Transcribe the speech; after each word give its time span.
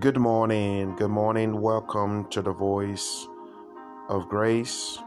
Good 0.00 0.16
morning. 0.16 0.96
Good 0.96 1.10
morning. 1.10 1.60
Welcome 1.60 2.24
to 2.30 2.40
the 2.40 2.52
voice 2.52 3.28
of 4.08 4.30
grace, 4.30 4.98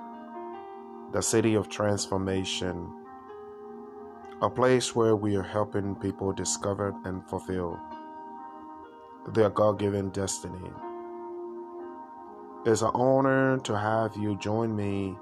the 1.11 1.21
city 1.21 1.55
of 1.55 1.67
transformation, 1.67 2.93
a 4.43 4.51
place 4.51 4.93
where 4.93 5.15
we 5.15 5.35
are 5.35 5.41
helping 5.41 5.95
people 5.95 6.31
discover 6.31 6.93
and 7.05 7.27
fulfill 7.27 7.79
their 9.33 9.49
God 9.49 9.79
given 9.79 10.11
destiny. 10.11 10.69
It's 12.63 12.83
an 12.83 12.91
honor 12.93 13.57
to 13.61 13.75
have 13.75 14.15
you 14.15 14.37
join 14.37 14.75
me 14.75 15.17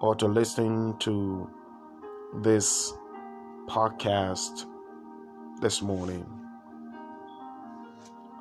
or 0.00 0.16
to 0.16 0.26
listen 0.26 0.98
to 0.98 1.48
this 2.34 2.92
podcast 3.68 4.66
this 5.60 5.80
morning. 5.80 6.45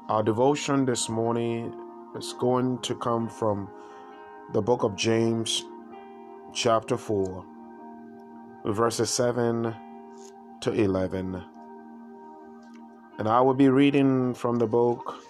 Our 0.08 0.22
devotion 0.22 0.86
this 0.86 1.10
morning 1.10 1.74
is 2.16 2.34
going 2.34 2.78
to 2.84 2.94
come 2.94 3.28
from 3.28 3.68
the 4.54 4.62
book 4.62 4.84
of 4.84 4.96
James, 4.96 5.66
chapter 6.54 6.96
4, 6.96 7.44
verses 8.66 9.10
7 9.10 9.74
to 10.62 10.72
11. 10.72 11.44
And 13.18 13.28
I 13.28 13.42
will 13.42 13.56
be 13.56 13.70
reading 13.70 14.36
from 14.36 14.60
the 14.60 14.68
book 14.68 15.24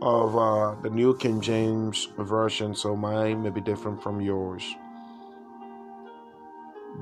of 0.00 0.34
uh, 0.38 0.80
the 0.80 0.88
New 0.88 1.14
King 1.18 1.42
James 1.42 2.08
Version, 2.16 2.74
so 2.74 2.96
mine 2.96 3.42
may 3.42 3.50
be 3.50 3.60
different 3.60 4.02
from 4.02 4.22
yours. 4.22 4.64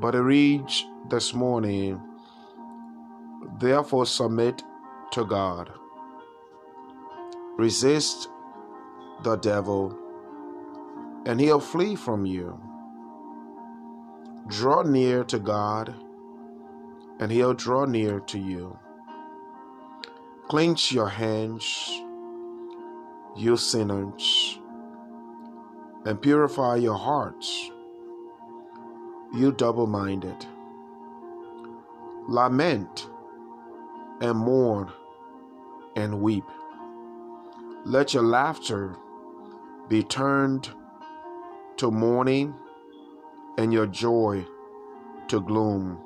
But 0.00 0.16
it 0.16 0.22
reads 0.22 0.84
this 1.08 1.32
morning, 1.32 2.02
Therefore 3.60 4.04
submit 4.04 4.64
to 5.12 5.24
God. 5.24 5.77
Resist 7.58 8.28
the 9.24 9.34
devil, 9.34 9.98
and 11.26 11.40
he'll 11.40 11.58
flee 11.58 11.96
from 11.96 12.24
you. 12.24 12.56
Draw 14.46 14.82
near 14.82 15.24
to 15.24 15.40
God, 15.40 15.92
and 17.18 17.32
he'll 17.32 17.54
draw 17.54 17.84
near 17.84 18.20
to 18.20 18.38
you. 18.38 18.78
Clench 20.46 20.92
your 20.92 21.08
hands, 21.08 22.00
you 23.36 23.56
sinners, 23.56 24.60
and 26.06 26.22
purify 26.22 26.76
your 26.76 26.96
hearts, 26.96 27.72
you 29.34 29.50
double 29.50 29.88
minded. 29.88 30.46
Lament 32.28 33.08
and 34.20 34.38
mourn 34.38 34.92
and 35.96 36.20
weep. 36.20 36.44
Let 37.88 38.12
your 38.12 38.22
laughter 38.22 38.94
be 39.88 40.02
turned 40.02 40.68
to 41.78 41.90
mourning 41.90 42.54
and 43.56 43.72
your 43.72 43.86
joy 43.86 44.44
to 45.28 45.40
gloom. 45.40 45.98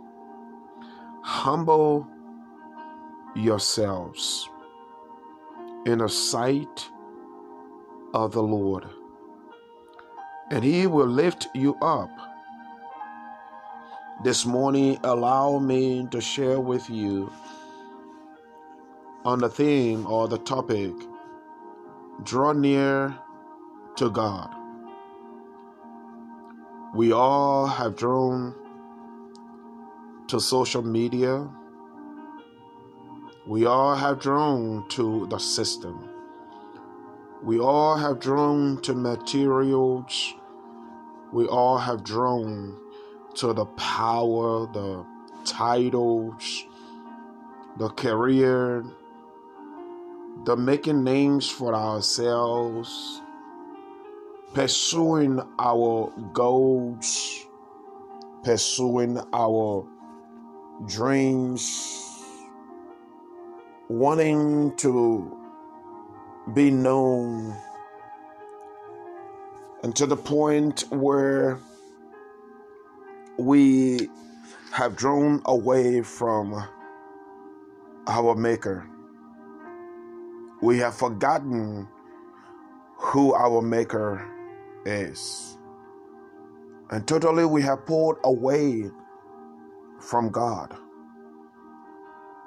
Humble 1.25 2.07
yourselves 3.35 4.49
in 5.85 5.99
the 5.99 6.09
sight 6.09 6.89
of 8.15 8.31
the 8.31 8.43
Lord, 8.45 8.87
and 10.53 10.63
He 10.63 10.87
will 10.87 11.09
lift 11.09 11.49
you 11.53 11.75
up. 11.83 12.11
This 14.23 14.47
morning, 14.47 15.01
allow 15.03 15.59
me 15.59 16.07
to 16.13 16.21
share 16.21 16.61
with 16.61 16.89
you 16.89 17.33
on 19.25 19.41
the 19.41 19.49
theme 19.49 20.07
or 20.07 20.29
the 20.29 20.39
topic 20.39 20.93
draw 22.25 22.53
near 22.53 23.19
to 23.97 24.11
God. 24.11 24.51
We 26.95 27.13
all 27.13 27.67
have 27.67 27.97
drawn 27.97 28.55
to 30.29 30.41
social 30.41 30.83
media. 30.83 31.49
We 33.47 33.67
all 33.67 33.95
have 33.95 34.21
drawn 34.21 34.89
to 34.91 35.27
the 35.29 35.39
system. 35.39 36.09
We 37.43 37.59
all 37.59 37.97
have 37.97 38.21
drawn 38.21 38.81
to 38.83 38.95
materials. 38.95 40.35
We 41.33 41.47
all 41.47 41.79
have 41.79 42.05
drawn 42.05 42.79
to 43.37 43.53
the 43.53 43.65
power, 43.65 44.67
the 44.73 45.05
titles, 45.45 46.67
the 47.79 47.89
career, 47.89 48.85
the 50.45 50.57
making 50.57 51.05
names 51.05 51.49
for 51.49 51.73
ourselves, 51.73 53.21
pursuing 54.55 55.41
our 55.59 56.13
goals, 56.33 57.47
pursuing 58.43 59.21
our 59.33 59.87
dreams, 60.87 62.21
wanting 63.89 64.75
to 64.77 65.39
be 66.55 66.73
known, 66.73 67.55
and 69.85 69.95
to 69.95 70.07
the 70.07 70.17
point 70.17 70.85
where 70.91 71.61
we 73.39 74.11
have 74.73 74.97
drawn 74.97 75.41
away 75.45 76.03
from 76.03 76.67
our 78.09 78.35
Maker 78.35 78.85
we 80.63 80.79
have 80.79 80.95
forgotten 80.95 81.89
who 82.97 83.35
our 83.35 83.61
Maker 83.61 84.25
is. 84.87 85.59
And 86.91 87.07
totally 87.07 87.45
we 87.45 87.63
have 87.63 87.85
pulled 87.87 88.19
away 88.25 88.91
from 90.01 90.31
God. 90.31 90.77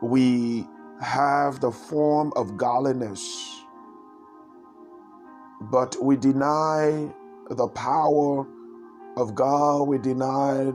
We 0.01 0.67
have 1.01 1.59
the 1.59 1.71
form 1.71 2.31
of 2.35 2.57
godliness, 2.57 3.61
but 5.61 5.97
we 6.01 6.15
deny 6.15 7.11
the 7.49 7.67
power 7.69 8.47
of 9.17 9.35
God. 9.35 9.83
We 9.87 9.97
deny 9.97 10.73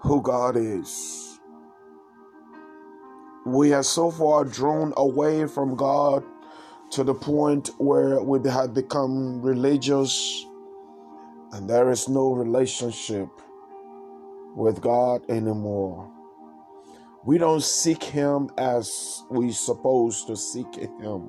who 0.00 0.22
God 0.22 0.56
is 0.56 1.37
we 3.46 3.70
have 3.70 3.86
so 3.86 4.10
far 4.10 4.44
drawn 4.44 4.92
away 4.96 5.46
from 5.46 5.76
God 5.76 6.24
to 6.90 7.04
the 7.04 7.14
point 7.14 7.70
where 7.78 8.22
we 8.22 8.46
have 8.48 8.74
become 8.74 9.42
religious 9.42 10.44
and 11.52 11.68
there 11.68 11.90
is 11.90 12.08
no 12.08 12.32
relationship 12.32 13.28
with 14.54 14.80
God 14.80 15.22
anymore. 15.30 16.10
We 17.24 17.38
don't 17.38 17.62
seek 17.62 18.02
Him 18.02 18.50
as 18.58 19.22
we 19.30 19.52
supposed 19.52 20.26
to 20.28 20.36
seek 20.36 20.74
Him. 20.74 21.28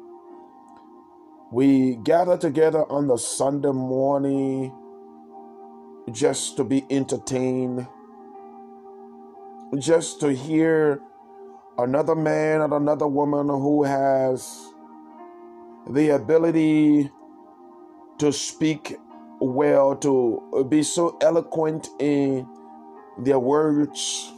We 1.51 1.95
gather 1.97 2.37
together 2.37 2.83
on 2.91 3.07
the 3.07 3.17
Sunday 3.17 3.71
morning 3.71 4.73
just 6.11 6.57
to 6.57 6.63
be 6.63 6.85
entertained, 6.89 7.87
just 9.77 10.19
to 10.21 10.33
hear 10.33 11.01
another 11.83 12.15
man 12.15 12.61
and 12.61 12.73
another 12.73 13.07
woman 13.07 13.47
who 13.47 13.83
has 13.83 14.67
the 15.89 16.09
ability 16.09 17.09
to 18.17 18.33
speak 18.33 18.97
well, 19.39 19.95
to 19.95 20.67
be 20.69 20.83
so 20.83 21.17
eloquent 21.21 21.87
in 21.99 22.45
their 23.17 23.39
words. 23.39 24.33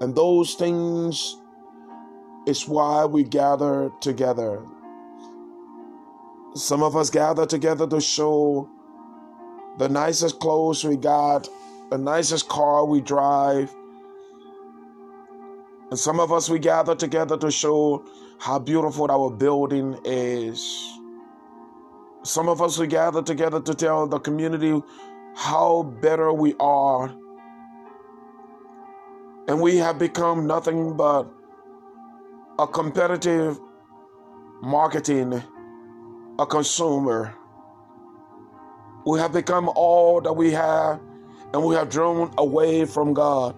And 0.00 0.14
those 0.14 0.54
things 0.54 1.36
is 2.46 2.68
why 2.68 3.06
we 3.06 3.24
gather 3.24 3.90
together. 4.00 4.62
Some 6.54 6.82
of 6.82 6.94
us 6.94 7.08
gather 7.08 7.46
together 7.46 7.86
to 7.86 8.00
show 8.00 8.68
the 9.78 9.88
nicest 9.88 10.38
clothes 10.40 10.84
we 10.84 10.96
got, 10.96 11.48
the 11.90 11.98
nicest 11.98 12.48
car 12.48 12.84
we 12.84 13.00
drive, 13.00 13.74
and 15.90 15.98
some 15.98 16.18
of 16.18 16.32
us, 16.32 16.50
we 16.50 16.58
gather 16.58 16.94
together 16.94 17.36
to 17.36 17.50
show 17.50 18.04
how 18.38 18.58
beautiful 18.58 19.10
our 19.10 19.30
building 19.30 19.98
is. 20.04 20.60
Some 22.24 22.48
of 22.48 22.60
us, 22.60 22.76
we 22.78 22.88
gather 22.88 23.22
together 23.22 23.60
to 23.60 23.74
tell 23.74 24.06
the 24.08 24.18
community 24.18 24.82
how 25.36 25.84
better 26.00 26.32
we 26.32 26.54
are. 26.58 27.14
And 29.46 29.60
we 29.60 29.76
have 29.76 29.98
become 29.98 30.46
nothing 30.48 30.96
but 30.96 31.30
a 32.58 32.66
competitive 32.66 33.60
marketing, 34.60 35.40
a 36.38 36.46
consumer. 36.46 37.32
We 39.06 39.20
have 39.20 39.32
become 39.32 39.70
all 39.76 40.20
that 40.20 40.32
we 40.32 40.50
have, 40.50 41.00
and 41.54 41.62
we 41.62 41.76
have 41.76 41.90
drawn 41.90 42.32
away 42.38 42.86
from 42.86 43.14
God. 43.14 43.54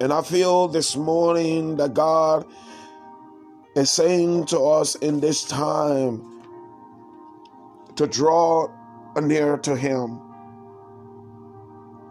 And 0.00 0.12
I 0.12 0.22
feel 0.22 0.68
this 0.68 0.96
morning 0.96 1.76
that 1.76 1.94
God 1.94 2.46
is 3.76 3.90
saying 3.90 4.46
to 4.46 4.60
us 4.60 4.96
in 4.96 5.20
this 5.20 5.44
time 5.44 6.42
to 7.96 8.06
draw 8.06 8.68
near 9.20 9.56
to 9.58 9.76
Him. 9.76 10.20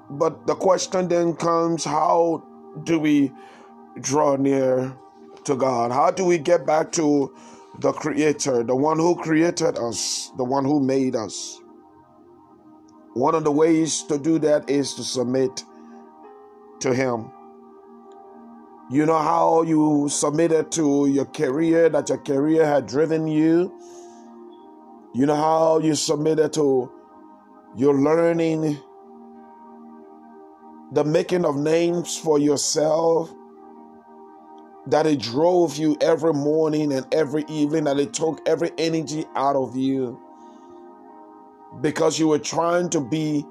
But 0.09 0.47
the 0.47 0.55
question 0.55 1.07
then 1.07 1.35
comes 1.35 1.83
how 1.83 2.43
do 2.83 2.99
we 2.99 3.31
draw 3.99 4.35
near 4.35 4.95
to 5.43 5.55
God? 5.55 5.91
How 5.91 6.11
do 6.11 6.23
we 6.23 6.37
get 6.37 6.65
back 6.65 6.91
to 6.93 7.33
the 7.79 7.91
Creator, 7.91 8.63
the 8.63 8.75
one 8.75 8.97
who 8.97 9.15
created 9.15 9.77
us, 9.77 10.31
the 10.37 10.43
one 10.43 10.63
who 10.63 10.79
made 10.79 11.15
us? 11.15 11.59
One 13.13 13.35
of 13.35 13.43
the 13.43 13.51
ways 13.51 14.03
to 14.03 14.17
do 14.17 14.39
that 14.39 14.69
is 14.69 14.93
to 14.95 15.03
submit 15.03 15.63
to 16.79 16.93
Him. 16.93 17.31
You 18.91 19.05
know 19.05 19.17
how 19.17 19.63
you 19.63 20.07
submitted 20.09 20.71
to 20.73 21.07
your 21.07 21.25
career, 21.25 21.89
that 21.89 22.09
your 22.09 22.17
career 22.19 22.65
had 22.65 22.85
driven 22.85 23.27
you. 23.27 23.73
You 25.13 25.25
know 25.25 25.35
how 25.35 25.79
you 25.79 25.95
submitted 25.95 26.53
to 26.53 26.91
your 27.75 27.95
learning, 27.95 28.77
the 30.91 31.03
making 31.03 31.45
of 31.45 31.55
names 31.55 32.17
for 32.17 32.37
yourself, 32.37 33.33
that 34.87 35.05
it 35.05 35.19
drove 35.19 35.77
you 35.77 35.97
every 36.01 36.33
morning 36.33 36.91
and 36.91 37.11
every 37.13 37.45
evening, 37.47 37.85
that 37.85 37.99
it 37.99 38.13
took 38.13 38.41
every 38.47 38.71
energy 38.77 39.25
out 39.35 39.55
of 39.55 39.75
you 39.75 40.19
because 41.81 42.19
you 42.19 42.27
were 42.27 42.39
trying 42.39 42.89
to 42.89 43.01
be 43.01 43.41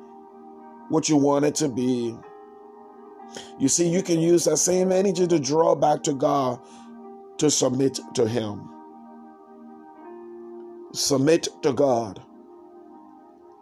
what 0.88 1.08
you 1.08 1.16
wanted 1.16 1.54
to 1.56 1.68
be. 1.68 2.16
You 3.58 3.68
see, 3.68 3.88
you 3.88 4.02
can 4.02 4.20
use 4.20 4.44
that 4.44 4.58
same 4.58 4.92
energy 4.92 5.26
to 5.26 5.38
draw 5.38 5.74
back 5.74 6.02
to 6.04 6.12
God 6.12 6.60
to 7.38 7.50
submit 7.50 7.98
to 8.14 8.26
Him. 8.26 8.68
Submit 10.92 11.48
to 11.62 11.72
God. 11.72 12.22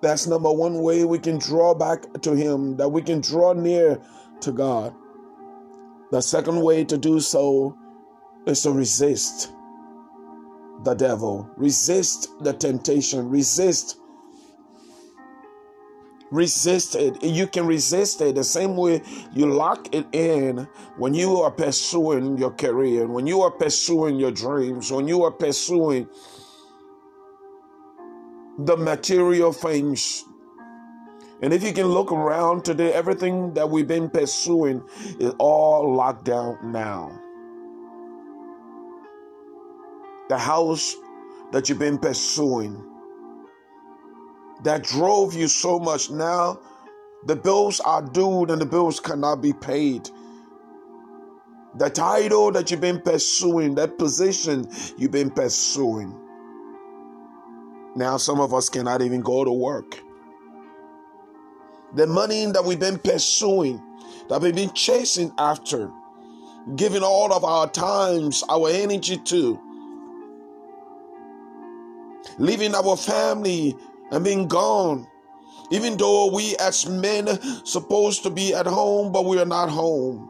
That's 0.03 0.27
number 0.27 0.51
one 0.51 0.83
way 0.83 1.05
we 1.05 1.19
can 1.19 1.39
draw 1.39 1.75
back 1.75 2.21
to 2.23 2.35
Him, 2.35 2.77
that 2.79 2.89
we 2.89 3.03
can 3.03 3.21
draw 3.21 3.53
near 3.53 4.01
to 4.41 4.53
God. 4.53 4.95
The 6.11 6.21
second 6.21 6.61
way 6.61 6.85
to 6.85 6.99
do 6.99 7.21
so 7.21 7.77
is 8.47 8.63
to 8.63 8.73
resist 8.73 9.53
the 10.83 10.95
devil, 10.95 11.49
resist 11.57 12.31
the 12.41 12.53
temptation, 12.53 13.29
resist 13.29 14.00
resist 16.31 16.95
it. 16.95 17.23
You 17.23 17.47
can 17.47 17.67
resist 17.67 18.21
it 18.21 18.35
the 18.35 18.45
same 18.45 18.77
way 18.77 19.03
you 19.33 19.47
lock 19.47 19.95
it 19.95 20.07
in 20.13 20.69
when 20.97 21.15
you 21.15 21.39
are 21.39 21.51
pursuing 21.51 22.39
your 22.39 22.51
career, 22.53 23.07
when 23.07 23.27
you 23.27 23.43
are 23.43 23.51
pursuing 23.51 24.19
your 24.19 24.31
dreams, 24.31 24.91
when 24.93 25.09
you 25.09 25.23
are 25.25 25.31
pursuing 25.31 26.09
the 28.59 28.77
material 28.77 29.53
things. 29.53 30.25
And 31.43 31.55
if 31.55 31.63
you 31.63 31.73
can 31.73 31.87
look 31.87 32.13
around 32.13 32.65
today, 32.65 32.93
everything 32.93 33.55
that 33.55 33.71
we've 33.71 33.89
been 33.89 34.11
pursuing 34.11 34.83
is 35.19 35.33
all 35.39 35.95
locked 35.95 36.25
down 36.25 36.59
now. 36.71 37.19
The 40.29 40.39
house 40.39 40.95
that 41.53 41.69
you've 41.69 41.79
been 41.79 41.99
pursuing, 41.99 42.90
that 44.63 44.83
drove 44.85 45.35
you 45.35 45.49
so 45.49 45.79
much. 45.79 46.11
Now 46.11 46.61
the 47.27 47.37
bills 47.37 47.81
are 47.81 48.03
due 48.03 48.45
and 48.45 48.61
the 48.61 48.67
bills 48.67 49.01
cannot 49.01 49.43
be 49.43 49.53
paid. 49.53 50.09
The 51.77 51.89
title 51.89 52.51
that 52.53 52.71
you've 52.71 52.81
been 52.81 53.01
pursuing, 53.01 53.77
that 53.77 53.99
position 53.99 54.67
you've 54.99 55.13
been 55.13 55.31
pursuing. 55.31 56.15
Now 57.95 58.17
some 58.17 58.41
of 58.41 58.55
us 58.55 58.69
cannot 58.69 59.03
even 59.03 59.21
go 59.21 59.45
to 59.45 59.53
work. 59.53 60.01
The 61.95 62.07
money 62.07 62.47
that 62.47 62.65
we've 62.65 62.79
been 62.79 62.99
pursuing, 62.99 63.83
that 64.29 64.41
we've 64.41 64.55
been 64.55 64.73
chasing 64.73 65.33
after, 65.39 65.91
giving 66.77 67.03
all 67.03 67.33
of 67.33 67.45
our 67.45 67.69
times, 67.69 68.45
our 68.49 68.69
energy 68.69 69.17
to, 69.17 69.61
leaving 72.39 72.75
our 72.75 72.97
family 72.97 73.77
and 74.11 74.25
being 74.25 74.49
gone. 74.49 75.07
Even 75.71 75.97
though 75.97 76.33
we 76.33 76.57
as 76.57 76.87
men 76.89 77.29
supposed 77.65 78.25
to 78.25 78.31
be 78.31 78.55
at 78.55 78.67
home, 78.67 79.13
but 79.13 79.25
we 79.25 79.39
are 79.39 79.45
not 79.47 79.69
home. 79.69 80.29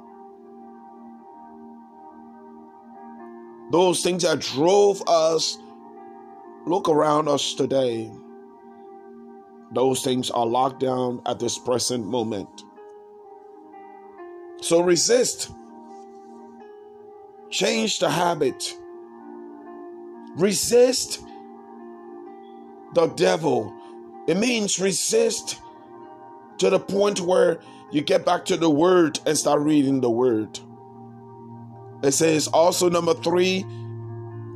Those 3.70 4.02
things 4.02 4.24
that 4.24 4.40
drove 4.40 5.02
us, 5.06 5.56
look 6.66 6.88
around 6.88 7.28
us 7.28 7.54
today. 7.54 8.10
Those 9.72 10.02
things 10.02 10.30
are 10.30 10.44
locked 10.44 10.80
down 10.80 11.22
at 11.24 11.38
this 11.38 11.56
present 11.56 12.04
moment. 12.04 12.64
So 14.60 14.80
resist. 14.80 15.52
Change 17.50 17.98
the 18.00 18.10
habit. 18.10 18.74
Resist 20.36 21.22
the 22.94 23.06
devil. 23.08 23.74
It 24.26 24.36
means 24.36 24.78
resist 24.78 25.60
to 26.58 26.70
the 26.70 26.78
point 26.78 27.20
where 27.20 27.60
you 27.90 28.02
get 28.02 28.24
back 28.24 28.44
to 28.46 28.56
the 28.56 28.70
word 28.70 29.18
and 29.26 29.36
start 29.36 29.60
reading 29.60 30.00
the 30.00 30.10
word. 30.10 30.58
It 32.02 32.12
says 32.12 32.46
also, 32.48 32.88
number 32.88 33.14
three, 33.14 33.64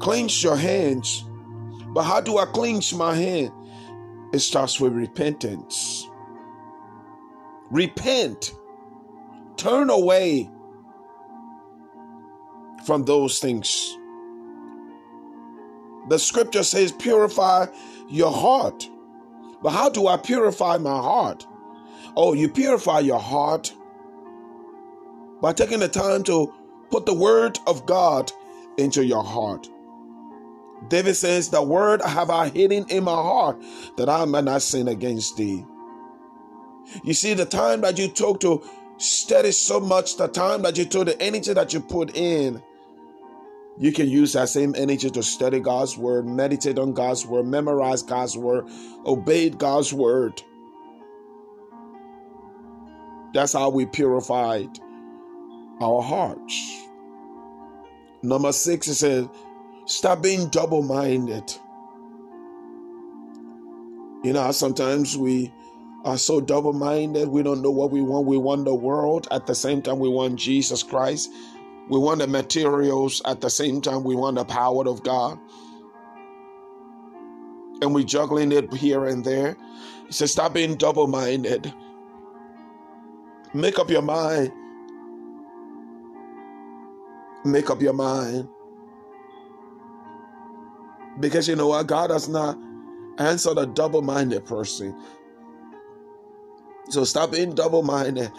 cleanse 0.00 0.42
your 0.42 0.56
hands. 0.56 1.24
But 1.88 2.04
how 2.04 2.20
do 2.20 2.38
I 2.38 2.46
cleanse 2.46 2.92
my 2.94 3.14
hand? 3.14 3.52
It 4.32 4.40
starts 4.40 4.80
with 4.80 4.92
repentance. 4.92 6.08
Repent. 7.70 8.54
Turn 9.56 9.90
away 9.90 10.50
from 12.86 13.04
those 13.04 13.38
things. 13.38 13.96
The 16.08 16.18
scripture 16.18 16.62
says, 16.62 16.92
purify 16.92 17.66
your 18.08 18.32
heart. 18.32 18.88
But 19.62 19.70
how 19.70 19.88
do 19.88 20.06
I 20.06 20.16
purify 20.16 20.78
my 20.78 20.96
heart? 20.96 21.46
Oh, 22.16 22.32
you 22.34 22.48
purify 22.48 23.00
your 23.00 23.18
heart 23.18 23.74
by 25.40 25.52
taking 25.52 25.80
the 25.80 25.88
time 25.88 26.22
to 26.24 26.52
put 26.90 27.06
the 27.06 27.14
word 27.14 27.58
of 27.66 27.86
God 27.86 28.30
into 28.76 29.04
your 29.04 29.24
heart. 29.24 29.68
David 30.88 31.14
says, 31.14 31.48
The 31.48 31.62
word 31.62 32.02
have 32.02 32.30
I 32.30 32.48
hidden 32.48 32.86
in 32.88 33.04
my 33.04 33.12
heart 33.12 33.60
that 33.96 34.08
I 34.08 34.24
may 34.26 34.42
not 34.42 34.62
sin 34.62 34.88
against 34.88 35.36
thee. 35.36 35.64
You 37.02 37.14
see, 37.14 37.34
the 37.34 37.46
time 37.46 37.80
that 37.80 37.98
you 37.98 38.08
took 38.08 38.40
to 38.40 38.62
study 38.98 39.50
so 39.52 39.80
much, 39.80 40.16
the 40.16 40.28
time 40.28 40.62
that 40.62 40.76
you 40.76 40.84
took, 40.84 41.06
the 41.06 41.20
energy 41.20 41.52
that 41.52 41.72
you 41.72 41.80
put 41.80 42.16
in, 42.16 42.62
you 43.78 43.92
can 43.92 44.08
use 44.08 44.32
that 44.34 44.48
same 44.48 44.74
energy 44.76 45.10
to 45.10 45.22
study 45.22 45.60
God's 45.60 45.98
word, 45.98 46.26
meditate 46.26 46.78
on 46.78 46.92
God's 46.92 47.26
word, 47.26 47.46
memorize 47.46 48.02
God's 48.02 48.36
word, 48.36 48.66
obey 49.04 49.50
God's 49.50 49.92
word. 49.92 50.42
That's 53.32 53.52
how 53.52 53.70
we 53.70 53.86
purified 53.86 54.78
our 55.80 56.02
hearts. 56.02 56.86
Number 58.22 58.52
six, 58.52 58.86
it 58.86 58.94
says, 58.94 59.26
stop 59.86 60.22
being 60.22 60.48
double 60.48 60.82
minded. 60.82 61.52
You 64.22 64.32
know, 64.32 64.52
sometimes 64.52 65.18
we 65.18 65.52
are 66.04 66.16
so 66.16 66.40
double 66.40 66.72
minded, 66.72 67.28
we 67.28 67.42
don't 67.42 67.60
know 67.60 67.70
what 67.70 67.90
we 67.90 68.02
want. 68.02 68.26
We 68.26 68.36
want 68.36 68.66
the 68.66 68.74
world, 68.74 69.26
at 69.30 69.46
the 69.46 69.54
same 69.54 69.82
time, 69.82 69.98
we 69.98 70.08
want 70.08 70.36
Jesus 70.36 70.82
Christ. 70.82 71.30
We 71.88 71.98
want 71.98 72.20
the 72.20 72.26
materials 72.26 73.20
at 73.26 73.40
the 73.40 73.50
same 73.50 73.80
time, 73.80 74.04
we 74.04 74.14
want 74.14 74.36
the 74.36 74.44
power 74.44 74.88
of 74.88 75.02
God. 75.02 75.38
And 77.82 77.94
we're 77.94 78.04
juggling 78.04 78.52
it 78.52 78.72
here 78.72 79.04
and 79.04 79.24
there. 79.24 79.56
He 80.06 80.12
says, 80.12 80.32
Stop 80.32 80.54
being 80.54 80.76
double 80.76 81.06
minded. 81.06 81.72
Make 83.52 83.78
up 83.78 83.90
your 83.90 84.02
mind. 84.02 84.52
Make 87.44 87.68
up 87.68 87.82
your 87.82 87.92
mind. 87.92 88.48
Because 91.20 91.46
you 91.46 91.56
know 91.56 91.68
what? 91.68 91.86
God 91.86 92.08
does 92.08 92.28
not 92.28 92.58
answer 93.18 93.54
the 93.54 93.66
double 93.66 94.02
minded 94.02 94.44
person. 94.44 94.98
So 96.88 97.04
stop 97.04 97.32
being 97.32 97.54
double 97.54 97.82
minded. 97.82 98.30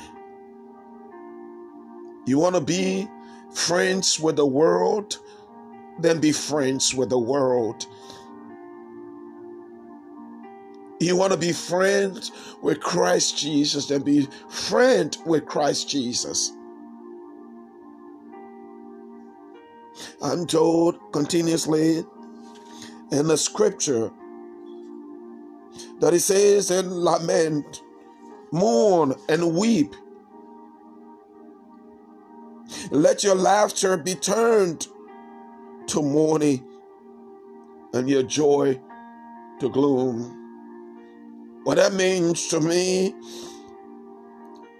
You 2.25 2.39
want 2.39 2.55
to 2.55 2.61
be 2.61 3.07
friends 3.55 4.19
with 4.19 4.35
the 4.35 4.45
world, 4.45 5.17
then 5.99 6.19
be 6.19 6.31
friends 6.31 6.93
with 6.93 7.09
the 7.09 7.17
world. 7.17 7.87
You 10.99 11.15
want 11.15 11.31
to 11.33 11.37
be 11.37 11.53
friends 11.53 12.31
with 12.61 12.81
Christ 12.81 13.37
Jesus, 13.37 13.87
then 13.87 14.01
be 14.01 14.27
friend 14.49 15.17
with 15.25 15.45
Christ 15.45 15.89
Jesus. 15.89 16.51
I'm 20.21 20.45
told 20.45 20.99
continuously 21.13 22.03
in 23.11 23.27
the 23.27 23.37
scripture 23.37 24.11
that 25.99 26.13
it 26.13 26.21
says 26.21 26.71
in 26.71 26.89
lament, 26.91 27.81
mourn 28.51 29.15
and 29.29 29.55
weep. 29.55 29.95
Let 32.91 33.23
your 33.23 33.35
laughter 33.35 33.97
be 33.97 34.15
turned 34.15 34.87
to 35.87 36.01
mourning 36.01 36.63
and 37.93 38.09
your 38.09 38.23
joy 38.23 38.79
to 39.59 39.69
gloom. 39.69 40.45
What 41.63 41.77
that 41.77 41.93
means 41.93 42.47
to 42.49 42.59
me 42.59 43.15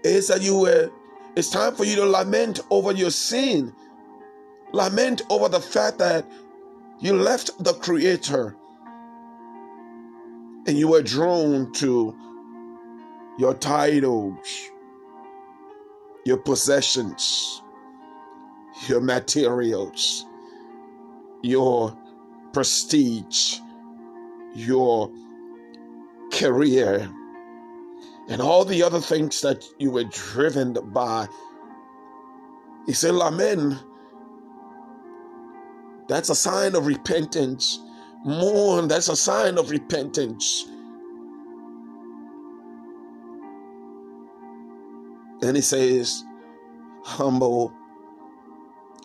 is 0.03 0.27
that 0.27 0.41
you 0.41 0.59
were, 0.59 0.91
it's 1.35 1.49
time 1.49 1.73
for 1.73 1.83
you 1.83 1.95
to 1.95 2.05
lament 2.05 2.59
over 2.69 2.91
your 2.91 3.09
sin. 3.11 3.73
Lament 4.71 5.23
over 5.29 5.49
the 5.49 5.59
fact 5.59 5.97
that 5.99 6.29
you 6.99 7.13
left 7.13 7.63
the 7.63 7.73
Creator 7.73 8.55
and 10.67 10.77
you 10.77 10.89
were 10.89 11.01
drawn 11.01 11.71
to 11.73 12.15
your 13.39 13.53
titles, 13.55 14.69
your 16.25 16.37
possessions, 16.37 17.61
your 18.89 19.01
materials, 19.01 20.25
your 21.41 21.95
prestige, 22.53 23.59
your 24.53 25.11
career, 26.31 27.09
and 28.29 28.41
all 28.41 28.65
the 28.65 28.83
other 28.83 28.99
things 28.99 29.41
that 29.41 29.63
you 29.77 29.91
were 29.91 30.05
driven 30.05 30.73
by. 30.91 31.27
He 32.85 32.93
said, 32.93 33.13
Lament. 33.13 33.81
That's 36.07 36.29
a 36.29 36.35
sign 36.35 36.75
of 36.75 36.85
repentance. 36.85 37.79
Mourn. 38.23 38.87
That's 38.87 39.09
a 39.09 39.15
sign 39.15 39.57
of 39.57 39.71
repentance. 39.71 40.65
And 45.41 45.55
he 45.55 45.61
says, 45.61 46.23
Humble 47.03 47.73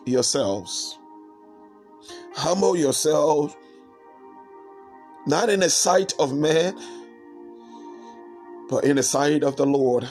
yourselves. 0.05 0.97
Humble 2.33 2.75
yourselves, 2.75 3.55
not 5.27 5.49
in 5.49 5.59
the 5.59 5.69
sight 5.69 6.13
of 6.19 6.33
man, 6.33 6.75
but 8.69 8.83
in 8.83 8.95
the 8.95 9.03
sight 9.03 9.43
of 9.43 9.57
the 9.57 9.65
Lord. 9.65 10.07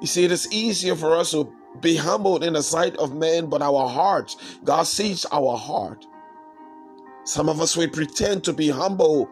You 0.00 0.06
see, 0.06 0.24
it 0.24 0.32
is 0.32 0.50
easier 0.52 0.94
for 0.94 1.16
us 1.16 1.32
to 1.32 1.52
be 1.80 1.96
humbled 1.96 2.44
in 2.44 2.52
the 2.52 2.62
sight 2.62 2.96
of 2.96 3.14
men, 3.14 3.46
but 3.46 3.60
our 3.60 3.88
hearts, 3.88 4.36
God 4.64 4.84
sees 4.84 5.26
our 5.32 5.56
heart. 5.56 6.06
Some 7.24 7.48
of 7.48 7.60
us, 7.60 7.76
we 7.76 7.86
pretend 7.86 8.44
to 8.44 8.52
be 8.52 8.68
humble 8.68 9.28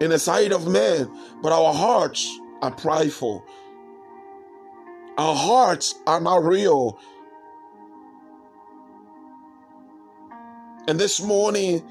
in 0.00 0.10
the 0.10 0.18
sight 0.18 0.52
of 0.52 0.68
men, 0.68 1.10
but 1.42 1.52
our 1.52 1.74
hearts 1.74 2.38
are 2.62 2.70
prideful. 2.70 3.44
Our 5.18 5.34
hearts 5.34 5.94
are 6.06 6.20
not 6.20 6.44
real. 6.44 7.00
And 10.88 11.00
this 11.00 11.20
morning, 11.20 11.82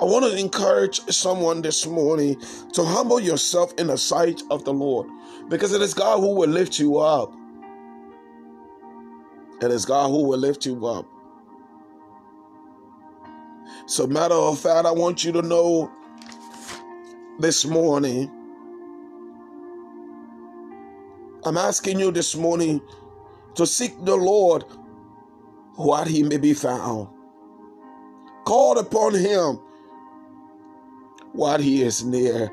I 0.00 0.04
want 0.04 0.24
to 0.26 0.36
encourage 0.36 1.00
someone 1.10 1.62
this 1.62 1.86
morning 1.86 2.40
to 2.74 2.84
humble 2.84 3.20
yourself 3.20 3.72
in 3.78 3.86
the 3.86 3.96
sight 3.96 4.42
of 4.50 4.64
the 4.64 4.72
Lord 4.72 5.08
because 5.48 5.72
it 5.72 5.80
is 5.80 5.94
God 5.94 6.20
who 6.20 6.34
will 6.34 6.48
lift 6.48 6.78
you 6.78 6.98
up. 6.98 7.34
It 9.62 9.70
is 9.70 9.84
God 9.84 10.08
who 10.08 10.26
will 10.26 10.38
lift 10.38 10.66
you 10.66 10.86
up. 10.86 11.06
So, 13.86 14.06
matter 14.06 14.34
of 14.34 14.58
fact, 14.58 14.86
I 14.86 14.92
want 14.92 15.24
you 15.24 15.32
to 15.32 15.42
know 15.42 15.90
this 17.38 17.64
morning. 17.64 18.30
I'm 21.44 21.56
asking 21.56 21.98
you 22.00 22.10
this 22.10 22.36
morning 22.36 22.80
to 23.54 23.66
seek 23.66 23.92
the 24.04 24.16
Lord 24.16 24.64
while 25.76 26.04
he 26.04 26.22
may 26.22 26.36
be 26.36 26.54
found. 26.54 27.08
Call 28.50 28.80
upon 28.80 29.14
him 29.14 29.60
while 31.30 31.60
he 31.60 31.82
is 31.82 32.02
near. 32.02 32.50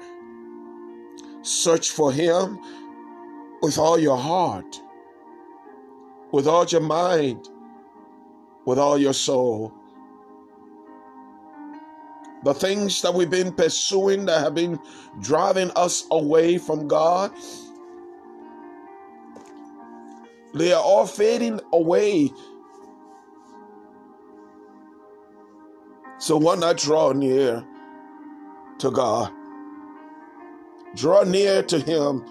Search 1.41 1.89
for 1.89 2.11
him 2.11 2.59
with 3.63 3.79
all 3.79 3.97
your 3.97 4.15
heart, 4.15 4.79
with 6.31 6.45
all 6.45 6.67
your 6.67 6.81
mind, 6.81 7.49
with 8.67 8.77
all 8.77 8.99
your 8.99 9.15
soul. 9.15 9.73
The 12.43 12.53
things 12.53 13.01
that 13.01 13.15
we've 13.15 13.31
been 13.31 13.51
pursuing 13.51 14.27
that 14.27 14.41
have 14.41 14.53
been 14.53 14.79
driving 15.19 15.71
us 15.75 16.05
away 16.11 16.59
from 16.59 16.87
God, 16.87 17.31
they 20.53 20.73
are 20.73 20.83
all 20.83 21.07
fading 21.07 21.59
away. 21.73 22.29
So 26.19 26.37
why 26.37 26.55
not 26.55 26.77
draw 26.77 27.11
near 27.11 27.63
to 28.79 28.91
God? 28.91 29.31
Draw 30.95 31.23
near 31.23 31.63
to 31.63 31.79
Him. 31.79 32.25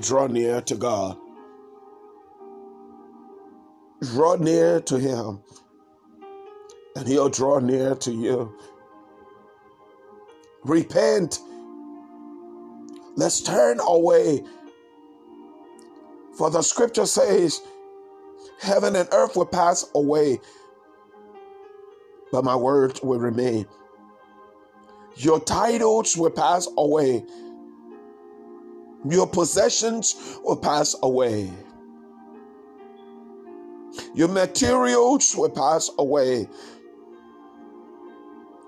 Draw 0.00 0.26
near 0.28 0.60
to 0.62 0.74
God. 0.76 1.18
Draw 4.02 4.36
near 4.36 4.80
to 4.80 4.98
Him 4.98 5.42
and 6.96 7.06
he'll 7.06 7.28
draw 7.28 7.58
near 7.58 7.94
to 7.94 8.10
you. 8.10 8.52
Repent. 10.64 11.38
Let's 13.16 13.42
turn 13.42 13.78
away. 13.80 14.42
For 16.36 16.50
the 16.50 16.62
scripture 16.62 17.06
says, 17.06 17.60
Heaven 18.60 18.96
and 18.96 19.08
earth 19.12 19.36
will 19.36 19.46
pass 19.46 19.88
away, 19.94 20.40
but 22.32 22.44
my 22.44 22.56
word 22.56 22.98
will 23.02 23.18
remain. 23.18 23.66
Your 25.16 25.40
titles 25.40 26.16
will 26.16 26.30
pass 26.30 26.68
away, 26.76 27.24
your 29.08 29.26
possessions 29.26 30.38
will 30.42 30.56
pass 30.56 30.94
away, 31.02 31.50
your 34.14 34.28
materials 34.28 35.34
will 35.36 35.50
pass 35.50 35.90
away, 35.98 36.48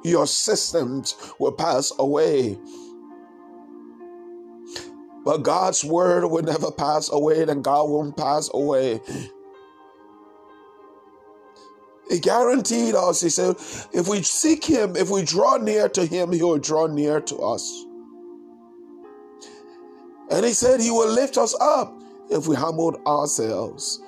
your 0.05 0.27
systems 0.27 1.17
will 1.39 1.53
pass 1.53 1.93
away. 1.99 2.59
But 5.25 5.43
God's 5.43 5.85
word 5.85 6.25
will 6.25 6.43
never 6.43 6.71
pass 6.71 7.11
away, 7.13 7.43
and 7.43 7.63
God 7.63 7.91
won't 7.91 8.17
pass 8.17 8.49
away. 8.55 9.01
He 12.09 12.19
guaranteed 12.19 12.95
us, 12.95 13.21
He 13.21 13.29
said, 13.29 13.57
if 13.93 14.09
we 14.09 14.23
seek 14.23 14.65
Him, 14.65 14.97
if 14.97 15.11
we 15.11 15.23
draw 15.23 15.57
near 15.57 15.89
to 15.91 16.05
Him, 16.07 16.33
He 16.33 16.43
will 16.43 16.59
draw 16.59 16.87
near 16.87 17.21
to 17.21 17.37
us. 17.37 17.85
And 20.31 20.45
He 20.45 20.53
said 20.53 20.81
He 20.81 20.91
will 20.91 21.11
lift 21.11 21.37
us 21.37 21.55
up 21.61 21.95
if 22.31 22.47
we 22.47 22.57
humbled 22.57 22.97
ourselves 23.07 24.03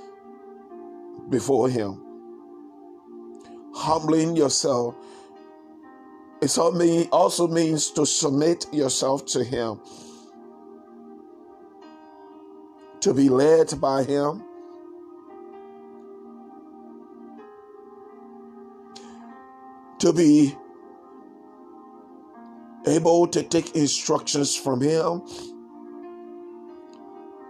before 1.28 1.68
Him. 1.68 2.02
Humbling 3.74 4.36
yourself 4.36 4.94
it 6.42 7.08
also 7.12 7.46
means 7.48 7.90
to 7.90 8.06
submit 8.06 8.66
yourself 8.72 9.26
to 9.26 9.44
Him, 9.44 9.78
to 13.00 13.12
be 13.12 13.28
led 13.28 13.78
by 13.80 14.04
Him, 14.04 14.42
to 20.00 20.12
be 20.12 20.54
able 22.86 23.26
to 23.28 23.42
take 23.42 23.74
instructions 23.74 24.56
from 24.56 24.80
Him, 24.80 25.22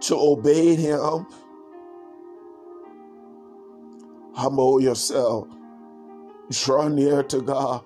to 0.01 0.15
obey 0.15 0.75
Him. 0.75 1.27
Humble 4.33 4.81
yourself, 4.81 5.47
draw 6.49 6.87
near 6.87 7.23
to 7.23 7.41
God 7.41 7.83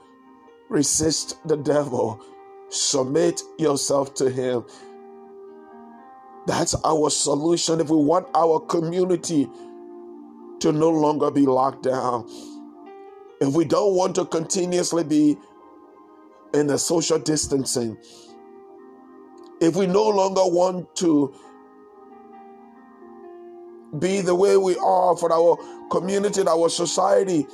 Resist 0.69 1.37
the 1.47 1.57
devil. 1.57 2.19
Submit 2.69 3.41
yourself 3.59 4.15
to 4.15 4.29
him. 4.29 4.65
That's 6.47 6.75
our 6.83 7.09
solution 7.09 7.79
if 7.79 7.89
we 7.89 7.97
want 7.97 8.27
our 8.33 8.59
community 8.59 9.47
to 10.59 10.71
no 10.71 10.89
longer 10.89 11.29
be 11.29 11.45
locked 11.45 11.83
down. 11.83 12.27
If 13.45 13.53
we 13.53 13.63
don't 13.63 13.93
want 13.93 14.15
to 14.15 14.25
continuously 14.25 15.03
be 15.03 15.37
in 16.55 16.65
the 16.65 16.79
social 16.79 17.19
distancing, 17.19 17.95
if 19.61 19.75
we 19.75 19.85
no 19.85 20.09
longer 20.09 20.41
want 20.43 20.95
to 20.95 21.31
be 23.99 24.21
the 24.21 24.33
way 24.33 24.57
we 24.57 24.75
are 24.77 25.15
for 25.15 25.31
our 25.31 25.59
community, 25.91 26.39
and 26.39 26.49
our 26.49 26.69
society, 26.69 27.45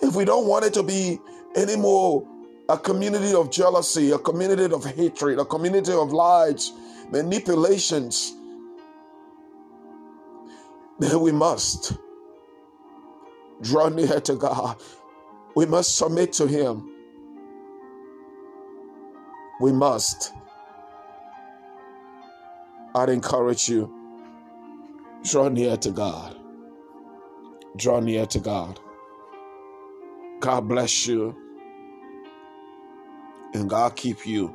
if 0.00 0.14
we 0.14 0.24
don't 0.24 0.46
want 0.46 0.64
it 0.64 0.72
to 0.72 0.82
be 0.82 1.18
anymore 1.54 2.26
a 2.70 2.78
community 2.78 3.34
of 3.34 3.50
jealousy, 3.50 4.10
a 4.10 4.18
community 4.18 4.72
of 4.72 4.86
hatred, 4.86 5.38
a 5.38 5.44
community 5.44 5.92
of 5.92 6.14
lies, 6.14 6.72
manipulations, 7.10 8.34
then 10.98 11.20
we 11.20 11.30
must 11.30 11.92
draw 13.62 13.88
near 13.88 14.20
to 14.20 14.34
God. 14.34 14.80
We 15.54 15.66
must 15.66 15.96
submit 15.96 16.32
to 16.34 16.46
Him. 16.46 16.92
We 19.60 19.72
must. 19.72 20.32
I'd 22.94 23.08
encourage 23.08 23.68
you 23.68 23.92
draw 25.22 25.48
near 25.48 25.76
to 25.76 25.90
God. 25.90 26.36
Draw 27.76 28.00
near 28.00 28.26
to 28.26 28.38
God. 28.38 28.80
God 30.40 30.68
bless 30.68 31.06
you. 31.06 31.34
And 33.54 33.68
God 33.68 33.96
keep 33.96 34.26
you. 34.26 34.54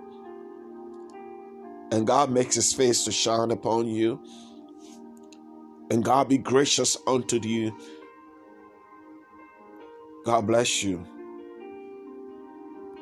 And 1.91 2.08
God 2.08 2.31
makes 2.31 2.55
his 2.55 2.74
face 2.74 3.03
to 3.05 3.12
shine 3.12 3.51
upon 3.51 3.88
you. 3.88 4.20
And 5.89 6.03
God 6.03 6.29
be 6.29 6.38
gracious 6.38 6.98
unto 7.05 7.39
you. 7.43 7.77
God 10.24 10.48
bless 10.48 10.84
you. 10.84 11.06